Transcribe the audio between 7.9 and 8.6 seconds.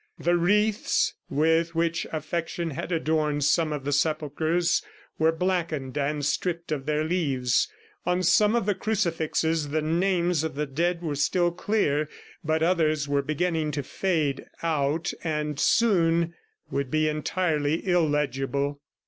On some